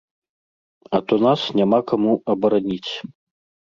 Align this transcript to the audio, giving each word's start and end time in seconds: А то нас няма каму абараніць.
А 0.97 1.03
то 1.07 1.21
нас 1.27 1.41
няма 1.61 1.79
каму 1.95 2.19
абараніць. 2.37 2.93